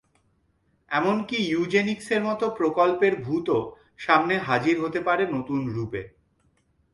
এমনকি 0.91 1.37
ইউজেনিক্সের 1.47 2.21
মতো 2.23 2.45
প্রকল্পের 2.57 3.13
ভূতও 3.21 3.61
সামনে 3.97 4.35
হাজির 4.47 4.75
হতে 4.83 4.99
পারে 5.07 5.23
নতুন 5.35 5.59
রূপে। 5.67 6.01